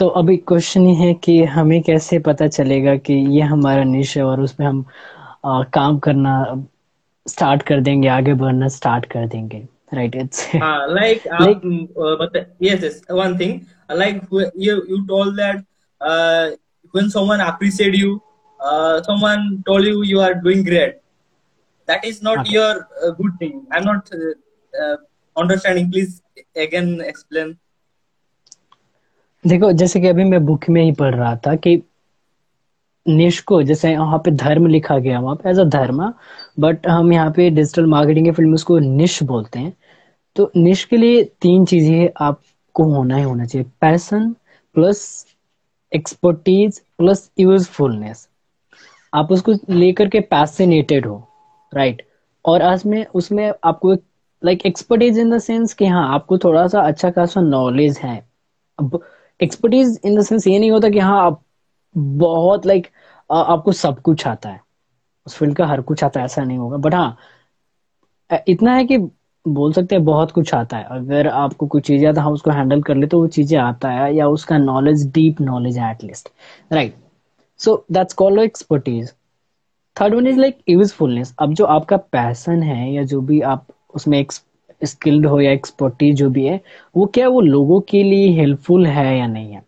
[0.00, 4.22] तो अभी क्वेश्चन ये है कि हमें कैसे पता चलेगा कि ये हमारा निश है
[4.24, 4.84] और उसमें हम
[5.44, 6.32] आ, काम करना
[7.26, 9.58] स्टार्ट कर देंगे आगे बढ़ना स्टार्ट कर देंगे
[9.94, 11.26] right it's like
[12.62, 13.60] yes yes one thing
[13.98, 15.64] like you you told that
[16.94, 18.18] when someone appreciate you
[19.08, 21.00] someone told you you are doing great
[21.88, 22.84] that is not your
[23.20, 24.14] good thing I am not
[25.36, 26.20] understanding please
[26.58, 27.56] again explain
[29.44, 31.76] देखो, जैसे कि अभी मैं book में ही पढ़ रहा था कि
[33.06, 36.02] निश को जैसे यहाँ पे धर्म लिखा गया, वहाँ पे एज अ धर्म
[36.60, 39.72] बट हम यहाँ पे डिजिटल मार्केटिंग के फ़िल्म उसको निश बोलते हैं।
[40.36, 44.30] तो निश के लिए तीन चीज़ें आपको होना ही होना चाहिए। Passion
[44.76, 45.02] plus
[45.92, 48.28] expertise plus usefulness
[49.12, 51.16] आप उसको लेकर के पैसिनेटेड हो
[51.72, 52.02] राइट
[52.44, 53.94] और आज में, उसमें आपको
[54.42, 58.16] like expertise in the sense कि हाँ आपको थोड़ा सा अच्छा खासा नॉलेज है।
[58.78, 59.00] अब
[59.40, 61.42] एक्सपर्टीज इन द सेंस ये नहीं होता कि हाँ आप
[61.94, 62.94] बहुत लाइक like,
[63.30, 64.60] आपको सब कुछ आता है।
[65.26, 67.16] उस फ़ील्ड का हर कुछ आता है ऐसा नहीं होगा। बट हाँ
[68.48, 68.96] इतना है कि
[69.46, 72.82] बोल सकते हैं बहुत कुछ आता है। अगर आपको कुछ चीज़ें आता है उसको हैंडल
[72.82, 76.28] कर ले तो वो चीज़ें आता है या उसका नॉलेज डीप नॉलेज है at least
[76.72, 76.96] right
[77.60, 79.12] so that's called expertise
[79.96, 84.18] third one is like usefulness अब जो आपका पैसन है या जो भी आप उसमें
[84.18, 84.32] एक
[84.82, 86.60] स्किल्ड हो या एक्सपर्टीज जो भी है
[86.94, 89.62] वो क्या वो लोगों के लिए हेल्पफुल है या नहीं है?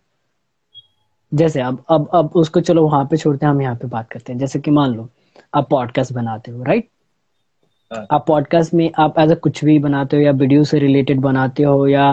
[1.32, 4.32] जैसे अब अब अब उसको चलो वहाँ पे छोड़ते हैं हम यहाँ पे बात करते
[4.32, 5.08] हैं। जैसे कि मान लो
[5.54, 6.88] आप पॉडकास्ट बनाते हो राइट
[7.90, 11.20] हाँ। आप पॉडकास्ट में आप एज अ कुछ भी बनाते हो या वीडियो से रिलेटेड
[11.20, 12.10] बनाते हो या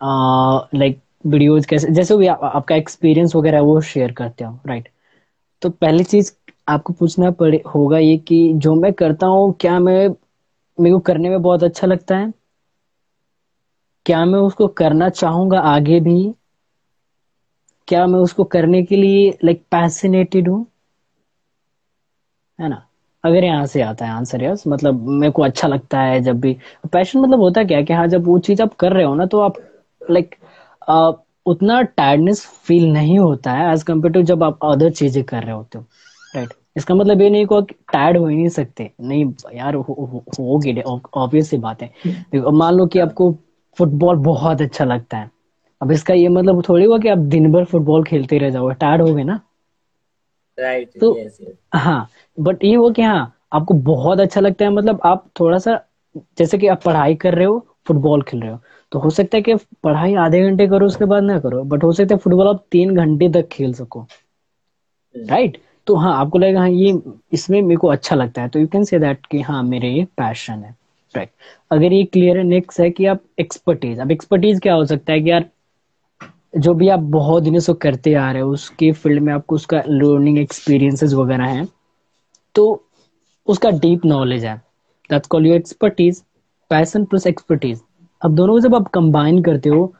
[0.00, 4.88] लाइक वीडियोज़ कैसे जैसे भी आ, आपका एक्सपीरियंस वगैरह वो शेयर करते हो राइट
[5.62, 6.32] तो पहली चीज़
[6.68, 10.08] आपको पूछना पड़े होगा ये कि जो मैं करता हूँ क्या मैं
[10.78, 12.32] मेरे को करने में बहुत अच्छा लगता है।
[14.06, 16.18] क्या मैं उसको करना चाहूँगा आगे भी?
[17.88, 20.64] क्या मैं उसको करने के लिए लाइक पैसिनेटेड हूँ?
[22.58, 22.82] है ना?
[23.24, 26.52] अगर यहाँ से आता है आंसर यस मतलब मेरे को अच्छा लगता है जब भी।
[26.92, 29.26] पैशन मतलब होता है क्या कि हाँ जब वो चीज़ आप कर रहे हो ना
[29.26, 29.56] तो आप
[30.02, 30.34] लाइक
[31.46, 35.54] उतना टायर्डनेस फील नहीं होता है एज कंपेयर टू जब आप अदर चीज़ें कर रहे
[35.54, 35.84] होते हो
[36.34, 41.50] राइट इसका मतलब ये नहीं को टायर्ड हो ही नहीं सकते। नहीं यार होगी ऑब्वियस
[41.50, 41.90] सी बात है।
[42.34, 43.30] मान लो कि आपको
[43.78, 45.30] फुटबॉल बहुत अच्छा लगता है।
[45.80, 49.02] अब इसका ये मतलब थोड़ी हुआ कि आप दिन भर फुटबॉल खेलते रह जाओगे। टायर्ड
[49.02, 49.40] हो गए ना?
[50.58, 51.54] राइट right, तो yes, yes.
[51.74, 55.80] हाँ बट ये हो कि हाँ आपको बहुत अच्छा लगता है। मतलब आप थोड़ा सा
[56.38, 58.58] जैसे कि आप पढ़ाई कर रहे हो फुटबॉल खेल रहे हो।
[58.92, 61.92] तो हो सकता है कि पढ़ाई आधे घंटे करो उसके बाद ना करो। बट हो
[61.92, 64.06] सकता है फुटबॉल आप तीन घंटे तक खेल सको।
[65.14, 65.64] Right right?
[65.86, 66.92] तो हाँ आपको लगेगा हाँ ये
[67.32, 70.04] इसमें मेरे को अच्छा लगता है। तो यू कैन से दैट कि हाँ मेरे ये
[70.16, 70.74] पैशन है।
[71.14, 71.30] राइट
[71.70, 75.20] अगर ये क्लियर है नेक्स्ट है कि आप एक्सपर्टीज अब एक्सपर्टीज क्या हो सकता है
[75.20, 75.44] कि यार,
[76.58, 79.82] जो भी आप बहुत दिनों से करते आ रहे हो, उसके फ़ील्ड में आपको उसका
[79.88, 81.66] लर्निंग एक्सपीरियंसेस वगैरह हैं
[82.54, 82.64] तो
[83.48, 84.56] उसका डीप नॉलेज है।
[85.10, 86.22] That's call your expertise
[86.70, 87.80] passion plus expertise
[88.22, 89.92] अब दोनों को जब आप कंबाइन करते हो,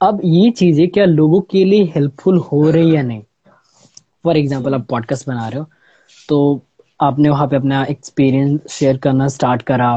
[0.00, 3.22] अब ये चीज़ें क्या लोगों के लिए हेल्पफुल हो रही है या नहीं?
[4.26, 5.66] फॉर एग्ज़ाम्पल आप पॉडकास्ट बना रहे हो
[6.28, 6.38] तो
[7.00, 9.94] आपने वहाँ पे अपना एक्सपीरियंस शेयर करना स्टार्ट करा।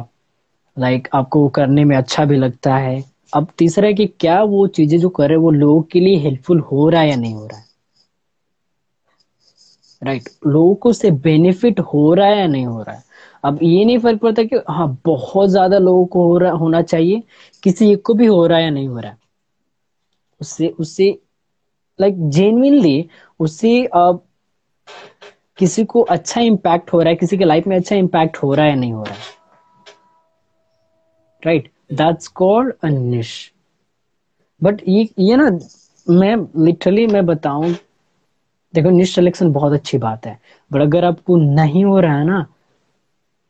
[0.78, 3.04] लाइक like, आपको करने में अच्छा भी लगता है।
[3.34, 6.60] अब तीसरा है कि क्या वो चीज़ें जो कर रहे वो लोगों के लिए हेल्पफुल
[6.62, 7.66] हो रहा है या नहीं हो रहा है?
[10.02, 10.48] Right right.
[10.48, 13.04] लोगों को से बेनिफिट हो रहा है या नहीं हो रहा है?
[13.44, 17.24] अब ये नहीं फ़र्क पड़ता कि हाँ बहुत ज़्यादा लोगों को हो रहा होना चाहिए
[17.64, 19.18] किसी एक को भी हो रहा है या नहीं हो रहा है।
[20.42, 21.10] उससे उससे
[22.00, 24.26] लाइक जेन्यनली उससे अब
[25.58, 28.66] किसी को अच्छा इम्पैक्ट हो रहा है, किसी के लाइफ में अच्छा इम्पैक्ट हो रहा
[28.66, 29.38] है, नहीं हो रहा। है
[31.44, 31.70] right?
[31.94, 33.52] That's called a niche
[34.62, 35.50] but ये ये ना,
[36.08, 37.74] मैं लिटरली मैं बताऊँ,
[38.74, 40.38] देखो निश सिलेक्शन बहुत अच्छी बात है।
[40.72, 42.46] बट अगर आपको नहीं हो रहा है ना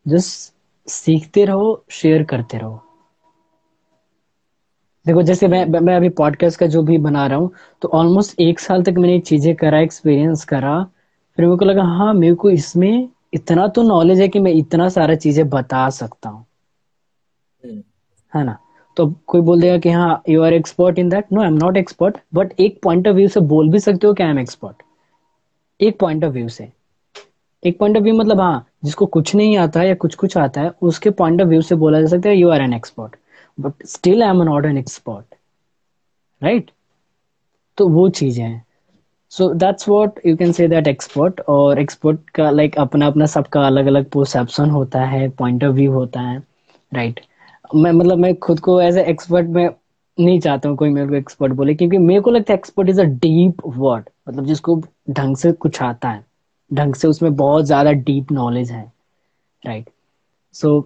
[0.06, 0.54] जस्ट
[0.88, 2.82] सीखते रहो शेयर करते रहो।
[5.10, 8.60] देखो जैसे मैं मैं अभी पॉडकास्ट का जो भी बना रहा हूँ तो ऑलमोस्ट एक
[8.60, 10.74] साल तक मैंने चीज़ें करा एक्सपीरियंस करा।
[11.38, 14.90] फिर मेरे को लगा हाँ मेरे को इसमें इतना तो नॉलेज है कि मैं इतना
[14.90, 16.46] सारा चीज़ें बता सकता हूँ।
[17.64, 17.82] हम्म।
[18.34, 18.58] है ना?
[18.98, 21.78] तो कोई बोल देगा कि हाँ you are expert in that no I am not
[21.78, 24.84] expert but एक पॉइंट ऑफ़ व्यू से बोल भी सकते हो कि आई एम एक्सपर्ट
[25.80, 26.68] एक पॉइंट ऑफ़ व्यू से।
[27.64, 30.62] एक पॉइंट ऑफ़ व्यू मतलब हाँ जिसको कुछ नहीं आता है या कुछ कुछ आता
[30.62, 33.16] है उसके पॉइंट ऑफ़ व्यू से बोला जा सकता है you are an expert
[33.60, 35.36] but still I am an expert
[36.42, 36.72] right
[37.78, 38.66] तो वो चीज़ें हैं।
[39.32, 43.26] So that's what you can say that expert और एक्सपर्ट का लाइक like, अपना अपना
[43.26, 46.38] सबका अलग अलग परसेप्शन होता है पॉइंट ऑफ़ व्यू होता है।
[46.92, 47.76] Right right?
[47.76, 49.70] मैं मतलब मैं खुद को एज ए एक्सपर्ट में
[50.18, 53.02] नहीं चाहता हूँ कोई मेरे को एक्सपर्ट बोले क्योंकि मेरे को लगता है expert is
[53.02, 54.76] a deep word मतलब जिसको
[55.10, 56.24] ढंग से कुछ आता है।
[56.72, 58.84] ढंग से उसमें बहुत ज़्यादा डीप नॉलेज है।
[59.64, 59.90] Right
[60.56, 60.80] so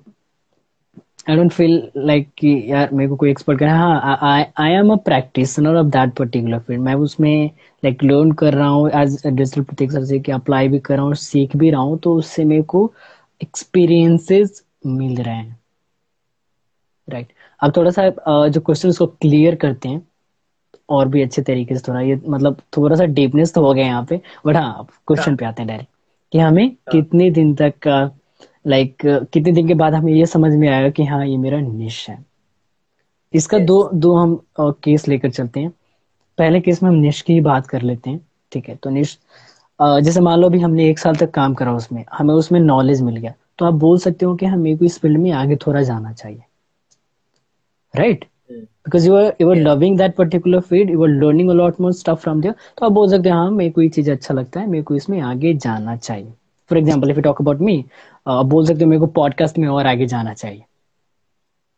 [1.27, 4.17] I don't feel like कि यार मेरे को कोई एक्सपर्ट करे हाँ
[4.57, 7.45] I am a practitioner of that particular field मैं उसमें
[7.83, 11.05] लाइक लर्न कर रहा हूँ एज डिजिटल प्रतीक सर से कि अप्लाई भी कर रहा
[11.05, 12.91] हूँ सीख भी रहा हूँ तो उससे मेरे को
[13.41, 15.59] एक्सपीरियंसेस मिल रहे हैं
[17.07, 17.37] राइट right.
[17.59, 18.09] अब थोड़ा सा
[18.47, 20.07] जो क्वेश्चन को क्लियर करते हैं
[20.89, 24.05] और भी अच्छे तरीके से थोड़ा ये मतलब थोड़ा सा डीपनेस तो हो गया यहाँ
[24.09, 25.89] पे बट हाँ क्वेश्चन हाँ। पे आते हैं डायरेक्ट
[26.33, 27.87] कि हमें हाँ। कितने दिन तक
[28.65, 31.59] लाइक like, कितने दिन के बाद हमें ये समझ में आएगा कि हाँ ये मेरा
[31.59, 32.23] निश है।
[33.33, 33.65] इसका yes.
[33.67, 35.69] दो दो हम केस लेकर चलते हैं।
[36.37, 38.19] पहले केस में हम निश की ही बात कर लेते हैं
[38.51, 38.75] ठीक है?
[38.75, 39.17] तो निश
[39.79, 43.17] जैसे मान लो अभी हमने एक साल तक काम करा उसमें हमें उसमें नॉलेज मिल
[43.17, 46.13] गया। तो आप बोल सकते हो कि हमें को इस फ़ील्ड में आगे थोड़ा जाना
[46.13, 46.41] चाहिए।
[47.93, 48.23] Right
[48.85, 51.91] because you are you are loving that particular field you are learning a lot lot more
[51.93, 54.59] stuff from there तो आप बोल सकते हैं हाँ मेरे को ये चीज़ अच्छा लगता
[54.59, 56.33] है मेरे को इसमें आगे जाना चाहिए।
[56.69, 57.85] For example if you talk about me
[58.27, 60.63] बोल सकते हो मेरे को पॉडकास्ट में और आगे जाना चाहिए।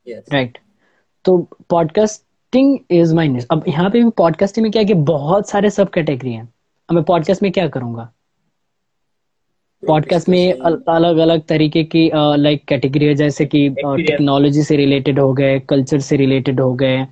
[0.07, 0.33] Right yes.
[0.33, 0.57] right.
[1.25, 1.37] तो
[1.69, 5.89] पॉडकास्टिंग इज़ माई अब यहाँ पे भी पॉडकास्टिंग में क्या है कि बहुत सारे सब
[5.89, 6.53] कैटेगरी हैं।
[6.89, 8.11] अब मैं पॉडकास्ट में क्या करूँगा?
[9.87, 15.33] पॉडकास्ट में अलग अलग तरीके की लाइक कैटेगरी है जैसे कि टेक्नोलॉजी से रिलेटेड हो
[15.33, 17.05] गए कल्चर से रिलेटेड हो गए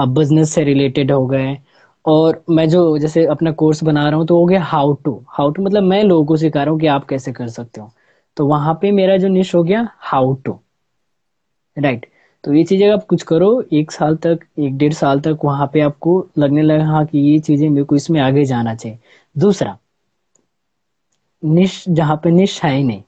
[0.00, 1.56] बिज़नेस से रिलेटेड हो गए
[2.04, 5.50] और मैं जो जैसे अपना कोर्स बना रहा हूँ तो हो गया हाउ टू हाउ
[5.50, 7.90] टू मतलब मैं लोगों को सिखा रहा हूँ कि आप कैसे कर सकते हो।
[8.36, 10.58] तो वहाँ पे मेरा जो निश हो गया हाउ टू
[11.76, 12.04] राइट
[12.44, 15.80] तो ये चीज़ें आप कुछ करो, एक साल तक, एक डेढ़ साल तक वहाँ पे
[15.80, 18.98] आपको लगने लगा हाँ कि ये चीज़ें मेरे को इसमें आगे जाना चाहिए।
[19.36, 19.76] दूसरा
[21.42, 23.02] निश जहाँ पे निश है ही नहीं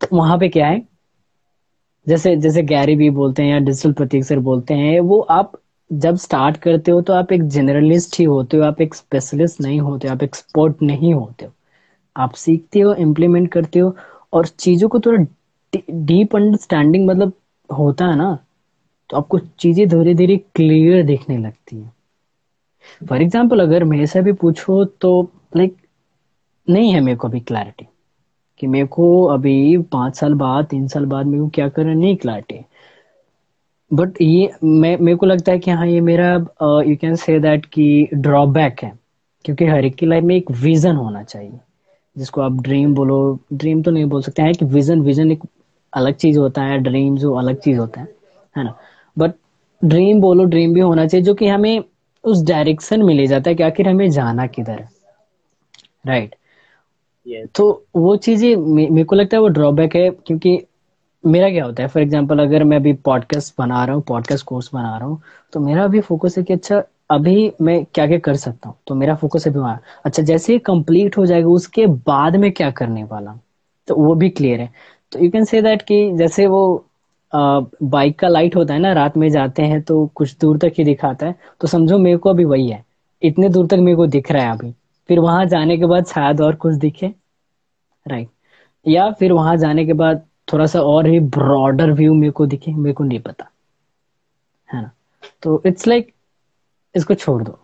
[0.00, 0.80] तो वहाँ पे क्या है?
[2.06, 5.52] जैसे जैसे गैरी भी बोलते हैं या डिजिटल प्रतीक सर बोलते हैं, वो आप
[5.90, 9.80] जब स्टार्ट करते हो तो आप एक जनरलिस्ट ही होते हो, आप एक स्पेशलिस्ट नहीं
[9.80, 11.52] होते, आप एक्सपर्ट नहीं होते हो।
[12.16, 13.94] आप सीखते हो इम्प्लीमेंट करते हो
[14.32, 15.24] और चीज़ों को थोड़ा
[15.90, 17.32] डीप अंडरस्टैंडिंग मतलब
[17.70, 18.38] होता है ना
[19.10, 21.92] तो आपको चीज़ें धीरे धीरे क्लियर दिखने लगती है।
[23.02, 25.22] फॉर एग्ज़ाम्पल अगर मेरे से भी पूछो तो
[25.56, 25.76] लाइक
[26.68, 27.86] नहीं है मेरे को अभी क्लैरिटी
[28.60, 32.16] कि मेरे को अभी पाँच साल बाद, तीन साल बाद मेरे को क्या करना नहीं
[32.16, 32.64] क्लैरिटी
[33.90, 36.32] बट ये मैं मेरे को लगता है कि हाँ ये मेरा
[36.82, 38.92] यू कैन से दैट कि ड्रॉबैक है।
[39.44, 41.58] क्योंकि हर एक की लाइफ में एक विजन होना चाहिए।
[42.16, 43.16] जिसको आप ड्रीम बोलो
[43.54, 45.42] ड्रीम तो नहीं बोल सकते हैं कि विजन विजन एक
[45.92, 48.06] अलग चीज़ होता है ड्रीम जो अलग चीज़ होता है
[48.56, 48.74] है ना?
[49.16, 49.34] बट
[49.82, 51.82] ड्रीम बोलो ड्रीम भी होना चाहिए जो कि हमें
[52.24, 54.88] उस डायरेक्शन में ले जाता है कि आखिर हमें जाना किधर है।
[56.06, 56.34] Right
[57.26, 57.46] yes.
[57.54, 60.56] तो वो चीज़ें मेरे को लगता है वो ड्रॉबैक है क्योंकि
[61.24, 64.70] मेरा क्या होता है फॉर एग्ज़ाम्पल अगर मैं अभी पॉडकास्ट बना रहा हूँ पॉडकास्ट कोर्स
[64.74, 65.20] बना रहा हूँ
[65.52, 68.76] तो मेरा अभी फोकस है कि अच्छा अभी मैं क्या क्या कर सकता हूँ?
[68.86, 72.70] तो मेरा फोकस अभी वहाँ अच्छा जैसे ही कंप्लीट हो जाएगा, उसके बाद में क्या
[72.72, 73.38] करने वाला
[73.88, 74.70] तो वो भी क्लियर है।
[75.12, 76.86] तो यू कैन से दैट कि जैसे वो
[77.32, 80.84] बाइक का लाइट होता है ना, रात में जाते हैं तो कुछ दूर तक ही
[80.84, 82.84] दिखाता है तो समझो मेरे को अभी वही है।
[83.22, 84.72] इतने दूर तक मेरे को दिख रहा है अभी।
[85.08, 87.12] फिर वहाँ जाने के बाद शायद और कुछ दिखे
[88.06, 88.28] राइट
[88.86, 90.22] या फिर वहाँ जाने के बाद
[90.52, 93.50] थोड़ा सा और ही ब्रॉडर व्यू मेरे को दिखे मेरे को नहीं पता
[94.74, 94.90] है ना
[95.42, 96.16] तो इट्स लाइक like,
[96.96, 97.58] इसको छोड़ दो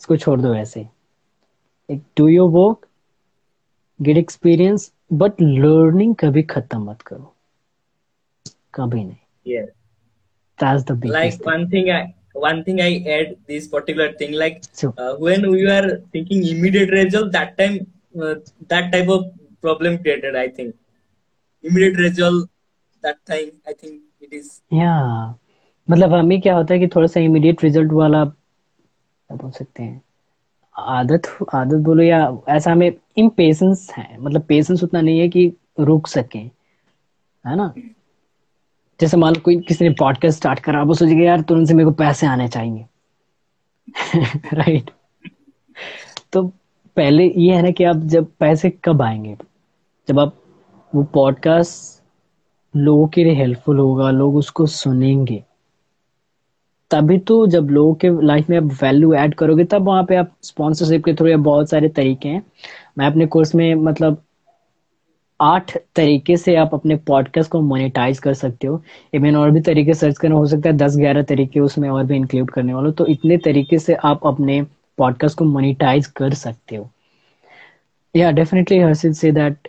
[0.00, 0.86] इसको छोड़ दो ऐसे
[1.90, 2.86] एक do your work
[4.02, 7.34] get experience but learning कभी खत्म मत करो
[8.74, 9.70] कभी नहीं yes
[10.58, 12.02] that's the biggest like one thing i
[12.42, 14.92] one thing i add this particular thing like sure.
[14.96, 17.74] uh, when we are thinking immediate result that time
[18.22, 18.34] uh,
[18.68, 19.24] that type of
[19.66, 20.76] problem created i think
[21.66, 22.40] immediate result
[23.04, 24.46] that time, i think it is.
[24.74, 25.32] Yeah.
[25.90, 28.24] मतलब हमें क्या होता है कि थोड़ा सा immediate result वाला
[29.32, 30.02] बोल सकते हैं?
[30.78, 31.22] आदत
[31.54, 36.38] आदत बोलो या ऐसा हमें इम्पेशंस है। मतलब पेशेंस उतना नहीं है कि रुक सके।
[36.38, 37.74] है ना?
[39.00, 41.84] जैसे मान लो कोई किसी ने पॉडकास्ट स्टार्ट करा वो सोचेगा, यार, तुरंत से मेरे
[41.84, 42.86] को पैसे आने चाहिए।
[44.52, 44.90] राइट
[46.32, 46.42] तो
[46.96, 49.36] पहले ये है ना कि आप जब पैसे कब आएँगे?
[50.08, 50.41] जब आप
[50.94, 52.02] वो पॉडकास्ट
[52.76, 55.44] लोगों के लिए हेल्पफुल होगा, लोग उसको सुनेंगे।
[56.90, 60.32] तभी तो जब लोगों के लाइफ में आप वैल्यू ऐड करोगे, तब वहाँ पे आप
[60.42, 62.42] स्पॉन्सरशिप के थ्रू या बहुत सारे तरीके हैं।
[62.98, 64.22] मैं अपने कोर्स में मतलब
[65.40, 68.82] आठ तरीके से आप अपने पॉडकास्ट को मोनेटाइज कर सकते हो।
[69.14, 72.16] इवन और भी तरीके सर्च करना, हो सकता है दस ग्यारह तरीके उसमें और भी
[72.16, 74.62] इंक्लूड करने वालों तो इतने तरीके से आप अपने
[74.98, 76.90] पॉडकास्ट को मोनिटाइज कर सकते हो।
[78.16, 79.68] या definitely Harshit say that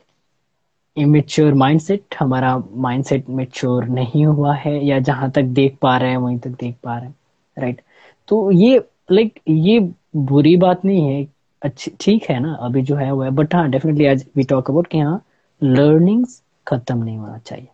[0.97, 6.17] immature mindset हमारा माइंडसेट मेच्योर नहीं हुआ है या जहाँ तक देख पा रहे हैं
[6.17, 7.15] वहीं तक देख पा रहे हैं
[7.57, 7.87] राइट right?
[8.27, 8.77] तो ये
[9.11, 9.79] लाइक ये
[10.15, 11.27] बुरी बात नहीं है
[11.61, 14.69] अच्छी ठीक है ना अभी जो है वो है बट हाँ डेफिनेटली आज वी टॉक
[14.69, 15.21] अबाउट कि हाँ
[15.61, 17.67] लर्निंग्स खत्म नहीं होना चाहिए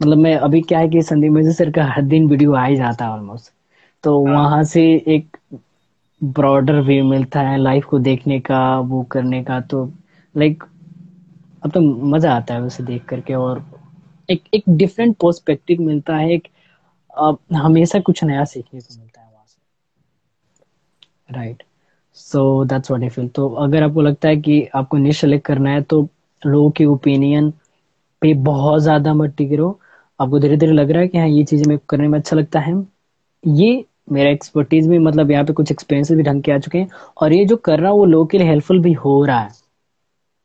[0.00, 2.76] मतलब मैं अभी क्या है कि संदीप मिर्ज़ा सर का हर दिन वीडियो आ ही
[2.76, 3.52] जाता है ऑलमोस्ट
[4.04, 4.34] तो हाँ.
[4.34, 5.36] वहाँ से एक
[6.20, 9.84] ब्रॉडर व्यू मिलता है लाइफ को देखने का वो करने का तो
[10.34, 10.64] लाइक
[11.64, 13.64] अब तो मज़ा आता है उसे देख करके और
[14.28, 16.48] एक एक डिफरेंट पर्सपेक्टिव मिलता है, एक
[17.54, 21.62] हमेशा कुछ नया सीखने को मिलता है वहाँ से। Right
[22.16, 25.70] so that's what I feel तो अगर आपको लगता है कि आपको निश सेलेक्ट करना
[25.70, 26.00] है तो
[26.42, 27.50] लोगों की ओपिनियन
[28.22, 29.78] पे बहुत ज़्यादा मत टिके रहो।
[30.20, 32.60] आपको धीरे धीरे लग रहा है कि हाँ ये चीज़ें को करने में अच्छा लगता
[32.60, 32.74] है।
[33.44, 36.88] ये मेरा एक्सपर्टीज भी मतलब यहाँ पे कुछ एक्सपीरियंस भी ढंग के आ चुके हैं
[37.18, 39.50] और ये जो कर रहा है, वो लोगों के लिए हेल्पफुल भी हो रहा है।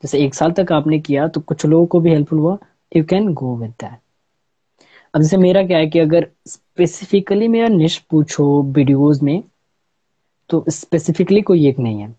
[0.03, 2.57] जैसे एक साल तक आपने किया तो कुछ लोगों को भी हेल्पफुल हुआ
[2.91, 3.99] you can go with that
[5.13, 9.43] अब जैसे मेरा क्या है कि अगर स्पेसिफिकली मेरा निश पूछो वीडियोस में
[10.49, 12.15] तो स्पेसिफिकली कोई एक नहीं है।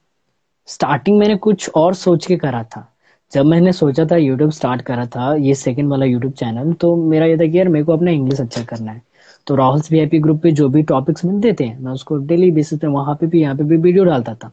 [0.68, 2.86] स्टार्टिंग मैंने कुछ और सोच के करा था।
[3.32, 7.26] जब मैंने सोचा था यूट्यूब स्टार्ट करा था, ये सेकंड वाला यूट्यूब चैनल तो मेरा
[7.26, 9.02] ये था कि यार मेरे को अपना इंग्लिश अच्छा करना है।
[9.46, 12.86] तो राहुल वी ग्रुप पे जो भी टॉपिक्स मिलते थे मैं उसको डेली बेसिस पे,
[12.86, 14.52] वहाँ पे भी, यहाँ पे भी वीडियो डालता था।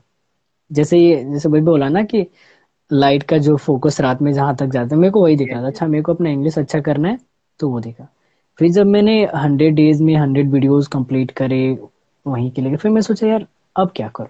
[0.72, 2.26] जैसे ये, जैसे भाई बोला ना कि
[2.92, 5.68] लाइट का जो फोकस रात में जहाँ तक जाता है मेरे को वही दिखा था।
[5.68, 7.18] अच्छा मेरे को अपना इंग्लिश अच्छा करना है
[7.60, 8.08] तो वो दिखा।
[8.60, 11.62] फिर जब मैंने हंड्रेड डेज़ में हंड्रेड वीडियोज़ कंप्लीट करे
[12.26, 14.30] वहीं के लिए फिर मैं सोचा यार अब क्या करूँ?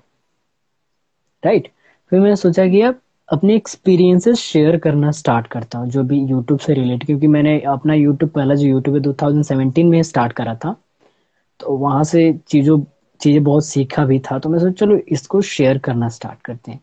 [1.44, 1.68] राइट
[2.12, 3.00] फिर मैंने सोचा कि अब
[3.30, 7.94] अपने एक्सपीरियंसेस शेयर करना स्टार्ट करता हूँ जो भी यूट्यूब से रिलेटेड क्योंकि मैंने अपना
[7.94, 10.76] यूट्यूब पहला जो यूट्यूब है 2017 में स्टार्ट करा था।
[11.60, 12.80] तो वहाँ से चीज़ों
[13.22, 16.80] चीज़ें बहुत सीखा भी था तो मैं सोचा चलो इसको शेयर करना स्टार्ट करते हैं।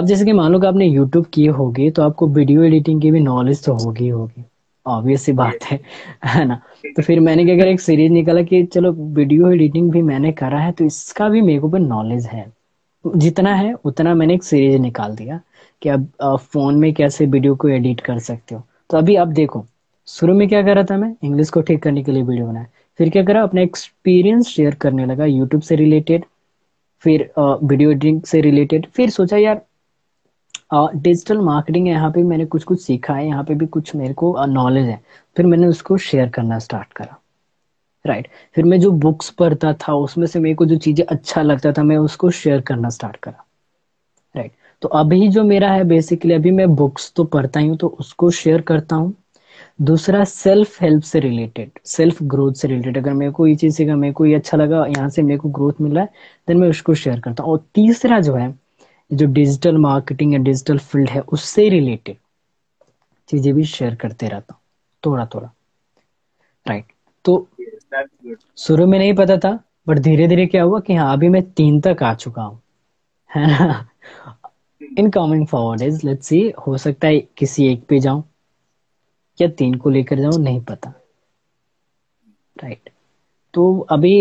[0.00, 3.10] अब जैसे कि मान लो कि आपने यूट्यूब किए होगी तो आपको वीडियो एडिटिंग की
[3.10, 4.44] भी नॉलेज तो होगी होगी।
[4.86, 5.78] ऑब्वियस सी बात है
[6.26, 6.54] है ना?
[6.86, 10.60] तो फिर मैंने क्या करा, एक सीरीज़ निकाला कि चलो वीडियो एडिटिंग भी मैंने करा
[10.60, 12.46] है तो इसका भी मेरे को नॉलेज है।
[13.04, 15.40] जितना है, उतना मैंने एक सीरीज़ निकाल दिया
[15.82, 16.08] कि अब
[16.52, 19.64] फ़ोन में कैसे वीडियो को एडिट कर सकते हो। तो अभी आप देखो,
[20.08, 21.14] शुरू में क्या कर रहा था मैं?
[21.24, 22.66] इंग्लिश को ठीक करने के लिए वीडियो बनाया।
[22.98, 26.24] फिर क्या करा, अपना एक्सपीरियंस शेयर करने लगा यूट्यूब से रिलेटेड
[27.04, 29.60] फिर वीडियो एडिटिंग से रिलेटेड फिर सोचा, यार
[30.72, 34.14] डिजिटल मार्केटिंग है, यहाँ पे मैंने कुछ कुछ सीखा है, यहाँ पे भी कुछ मेरे
[34.14, 35.00] को नॉलेज है।
[35.36, 37.16] फिर मैंने उसको शेयर करना स्टार्ट करा।
[38.04, 38.54] Right right.
[38.54, 41.82] फिर मैं जो बुक्स पढ़ता था, उसमें से मेरे को जो चीज़ें अच्छा लगता था,
[41.82, 43.44] मैं उसको शेयर करना स्टार्ट करा।
[44.34, 44.58] Right right.
[44.82, 48.30] तो अभी जो मेरा है बेसिकली अभी मैं बुक्स तो पढ़ता ही हूँ तो उसको
[48.32, 49.14] शेयर करता हूँ।
[49.82, 53.96] दूसरा सेल्फ हेल्प से रिलेटेड सेल्फ ग्रोथ से रिलेटेड अगर मेरे को ये चीज़ सीखा,
[53.96, 56.10] मेरे को ये अच्छा लगा, यहाँ से मेरे को ग्रोथ मिल रहा है
[56.48, 58.48] देन मैं उसको शेयर करता हूँ। और तीसरा जो है
[59.10, 62.16] जो डिजिटल मार्केटिंग या डिजिटल फ़ील्ड है उससे रिलेटेड
[63.28, 64.60] चीज़ें भी शेयर करते रहता हूँ
[65.02, 65.50] थोड़ा थोड़ा
[66.66, 66.92] राइट
[67.24, 67.36] तो
[68.58, 69.52] शुरू में नहीं पता था
[69.88, 72.60] बट धीरे धीरे क्या हुआ कि हाँ अभी मैं तीन तक आ चुका हूँ।
[73.30, 73.86] है ना?
[74.98, 78.22] In coming forward is let's see हो सकता है किसी एक पे जाऊँ
[79.38, 80.92] या तीन को लेकर जाऊँ नहीं पता।
[82.56, 82.94] Right right.
[83.54, 84.14] तो अभी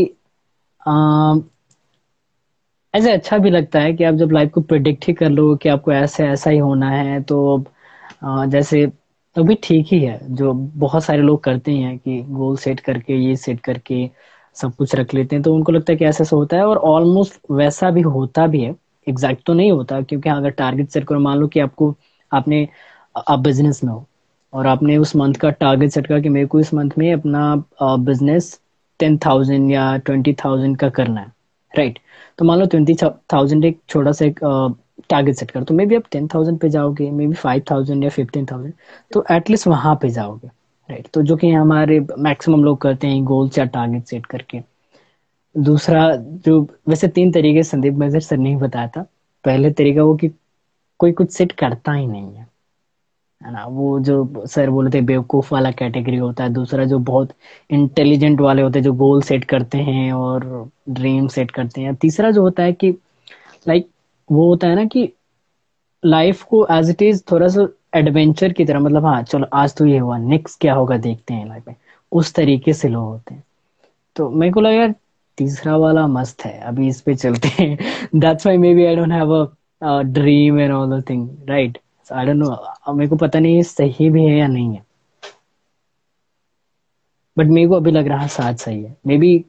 [2.93, 5.69] ऐसे अच्छा भी लगता है कि आप जब लाइफ को प्रिडिक्ट ही कर लो कि
[5.69, 7.63] आपको ऐसे, ऐसा ही होना है तो
[8.49, 8.85] जैसे
[9.35, 13.13] तो भी ठीक ही है, जो बहुत सारे लोग करते हैं कि गोल सेट करके,
[13.15, 14.09] ये सेट करके
[14.55, 16.77] सब कुछ रख लेते हैं तो उनको लगता है कि ऐसा ऐसा होता है, और
[16.77, 18.75] ऑलमोस्ट वैसा भी होता भी है
[19.07, 21.93] एग्जैक्ट तो नहीं होता, क्योंकि अगर टारगेट सेट करो, मान लो कि आपको,
[22.31, 22.67] आपने
[23.29, 24.05] आप बिज़नेस में हो,
[24.53, 27.55] और आपने उस मंथ का टारगेट सेट करा कि मेरे को इस मंथ में अपना
[28.05, 28.59] बिज़नेस
[28.99, 31.31] टेन थाउज़ेंड या ट्वेंटी थाउज़ेंड का करना है
[31.73, 31.99] राइट
[32.37, 32.95] तो मान लो ट्वेंटी
[33.33, 34.39] थाउज़ेंड एक छोटा सा एक
[35.09, 38.03] टारगेट सेट कर तो मे बी आप टेन थाउज़ेंड पे जाओगे मे बी फाइव थाउज़ेंड
[38.03, 38.73] या फिफ्टीन थाउज़ेंड
[39.11, 41.13] तो एटलीस्ट वहाँ पे जाओगे। Right right?
[41.13, 44.61] तो जो कि हमारे मैक्सिमम लोग करते हैं गोल्स या टारगेट सेट करके।
[45.55, 49.01] दूसरा जो, वैसे तीन तरीके, संदीप मेजर सर ने बताया था।
[49.45, 50.29] पहले तरीका वो कि
[50.99, 52.47] कोई कुछ सेट करता ही नहीं है।
[53.41, 53.65] है ना?
[53.65, 57.33] वो जो सर बोले थे बेवकूफ़ वाला कैटेगरी होता है। दूसरा जो बहुत
[57.71, 60.45] इंटेलिजेंट वाले होते हैं जो गोल सेट करते हैं और
[60.89, 62.91] ड्रीम सेट करते हैं। तीसरा जो होता है कि
[63.67, 63.93] लाइक like,
[64.29, 65.11] वो होता है ना कि
[66.03, 69.85] लाइफ को एज इट इज़ थोड़ा सा एडवेंचर की तरह मतलब हाँ चलो आज तो
[69.85, 71.75] ये हुआ नेक्स्ट क्या होगा देखते हैं लाइफ में।
[72.11, 73.43] उस तरीके से लोग होते हैं।
[74.15, 74.87] तो मेरे को लगा
[75.37, 77.77] तीसरा वाला मस्त है। अभी इस पे चलते हैं।
[78.15, 81.77] That's why maybe I don't have a dream and all the thing right
[82.11, 84.83] I don't know मेरे को पता नहीं सही भी है या नहीं है।
[87.37, 89.45] बट मेरे को अभी लग रहा है शायद सही है। मे बी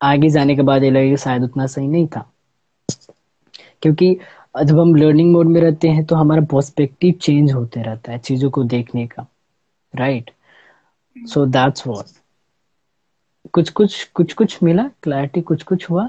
[0.00, 2.30] आगे जाने के बाद ये लगेगा शायद उतना सही नहीं था।
[3.82, 4.14] क्योंकि
[4.64, 8.50] जब हम लर्निंग मोड में रहते हैं तो हमारा पर्सपेक्टिव चेंज होते रहता है चीज़ों
[8.50, 9.26] को देखने का।
[9.94, 10.30] राइट
[11.16, 12.06] सो दैट्स वॉट
[13.52, 14.88] कुछ कुछ कुछ कुछ मिला?
[15.02, 16.08] क्लैरिटी कुछ कुछ हुआ?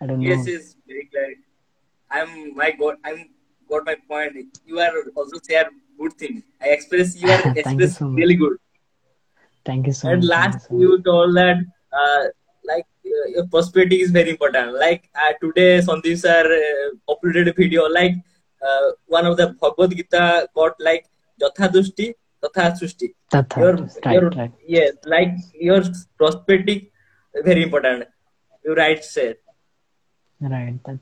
[0.00, 0.52] I don't yes, know.
[0.52, 1.28] yes, very clear.
[2.10, 2.96] I'm my God.
[3.04, 3.20] I'm
[3.72, 4.58] got my point.
[4.66, 6.42] You are also share good thing.
[6.60, 8.56] I express you are Thank you express so really good.
[9.64, 10.30] Thank you so And much.
[10.30, 11.58] Thank last, you so you told that
[12.00, 12.22] uh,
[12.64, 14.74] like uh, your perspective is very important.
[14.86, 17.88] Like uh, today, Sandeep sir uh, uploaded a video.
[17.88, 18.16] Like
[18.66, 21.06] uh, one of the Bhagavad Gita got like
[21.40, 23.14] Jatha Dushti, Tatha Sushti.
[23.32, 23.74] Tatha, Your,
[24.04, 24.52] right, your right.
[24.66, 25.34] yes, like
[25.68, 25.82] your
[26.18, 26.82] perspective
[27.50, 28.04] very important.
[28.64, 29.36] You right said.
[30.40, 30.78] Right.